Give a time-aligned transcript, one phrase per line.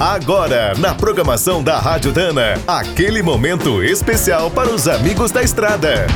[0.00, 6.06] Agora, na programação da Rádio Dana, aquele momento especial para os amigos da estrada.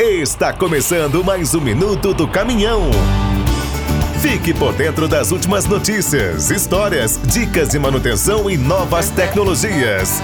[0.00, 2.90] Está começando mais um minuto do caminhão.
[4.20, 10.20] Fique por dentro das últimas notícias, histórias, dicas de manutenção e novas tecnologias.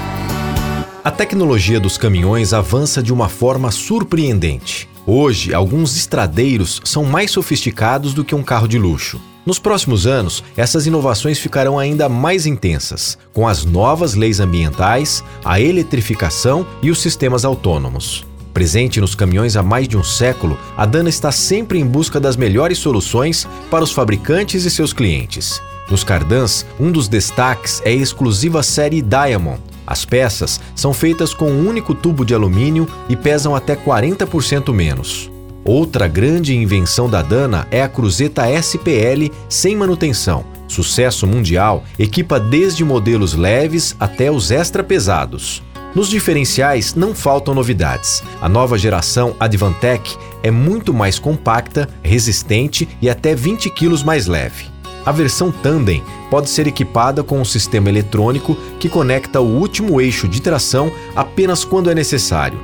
[1.05, 4.92] A tecnologia dos caminhões avança de uma forma surpreendente.
[5.05, 9.21] Hoje, alguns estradeiros são mais sofisticados do que um carro de luxo.
[9.45, 15.61] Nos próximos anos, essas inovações ficarão ainda mais intensas, com as novas leis ambientais, a
[15.61, 18.25] eletrificação e os sistemas autônomos.
[18.55, 22.37] Presente nos caminhões há mais de um século, a Dana está sempre em busca das
[22.37, 25.61] melhores soluções para os fabricantes e seus clientes.
[25.91, 29.72] Nos Cardans, um dos destaques é a exclusiva série Diamond.
[29.87, 35.31] As peças são feitas com um único tubo de alumínio e pesam até 40% menos.
[35.65, 40.45] Outra grande invenção da Dana é a cruzeta SPL sem manutenção.
[40.67, 45.63] Sucesso mundial, equipa desde modelos leves até os extra pesados.
[45.95, 48.23] Nos diferenciais não faltam novidades.
[48.41, 54.73] A nova geração Advantech é muito mais compacta, resistente e até 20 kg mais leve.
[55.05, 60.29] A versão Tandem pode ser equipada com um sistema eletrônico que conecta o último eixo
[60.29, 62.59] de tração apenas quando é necessário.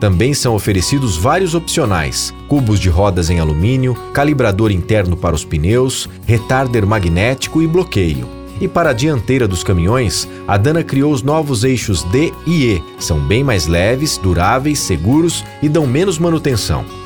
[0.00, 6.08] Também são oferecidos vários opcionais: cubos de rodas em alumínio, calibrador interno para os pneus,
[6.26, 8.26] retarder magnético e bloqueio.
[8.60, 12.82] E para a dianteira dos caminhões, a Dana criou os novos eixos D e E.
[12.98, 16.84] São bem mais leves, duráveis, seguros e dão menos manutenção.